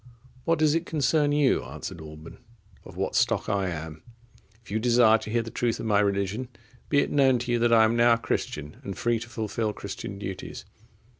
[0.45, 2.39] —"What does it concern you," answered Alban,
[2.85, 4.01] "of what stock I am?
[4.63, 6.47] If you desire to hear the truth of my religion,
[6.89, 9.73] be it known to you, that I am now a Christian, and free to fulfil
[9.73, 10.65] Christian duties."